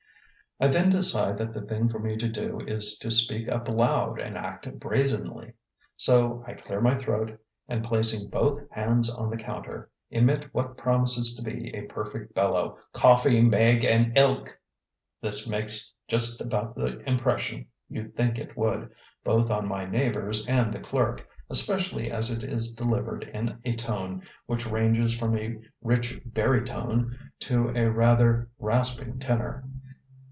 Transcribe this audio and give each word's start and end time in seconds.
I 0.63 0.67
then 0.67 0.91
decide 0.91 1.39
that 1.39 1.53
the 1.53 1.63
thing 1.63 1.89
for 1.89 1.97
me 1.97 2.15
to 2.17 2.29
do 2.29 2.59
is 2.67 2.95
to 2.99 3.09
speak 3.09 3.49
up 3.49 3.67
loud 3.67 4.19
and 4.19 4.37
act 4.37 4.71
brazenly. 4.79 5.53
So 5.97 6.43
I 6.45 6.53
clear 6.53 6.79
my 6.79 6.93
throat, 6.93 7.39
and, 7.67 7.83
placing 7.83 8.29
both 8.29 8.69
hands 8.69 9.09
on 9.09 9.31
the 9.31 9.37
counter, 9.37 9.89
emit 10.11 10.53
what 10.53 10.77
promises 10.77 11.33
to 11.33 11.41
be 11.41 11.75
a 11.75 11.87
perfect 11.87 12.35
bellow: 12.35 12.77
"COFFEE, 12.93 13.41
MEGG 13.41 13.85
AND 13.85 14.15
ILK." 14.15 14.49
This 15.19 15.49
makes 15.49 15.91
just 16.07 16.39
about 16.39 16.75
the 16.75 16.99
impression 17.09 17.65
you'd 17.89 18.15
think 18.15 18.37
it 18.37 18.55
would, 18.55 18.91
both 19.23 19.49
on 19.49 19.67
my 19.67 19.87
neighbors 19.87 20.45
and 20.45 20.71
the 20.71 20.79
clerk, 20.79 21.27
especially 21.49 22.11
as 22.11 22.29
it 22.29 22.43
is 22.43 22.75
delivered 22.75 23.23
in 23.33 23.57
a 23.65 23.75
tone 23.75 24.21
which 24.45 24.67
ranges 24.67 25.17
from 25.17 25.35
a 25.35 25.57
rich 25.81 26.21
barytone 26.23 27.17
to 27.39 27.69
a 27.75 27.89
rather 27.89 28.47
rasping 28.59 29.17
tenor. 29.17 29.63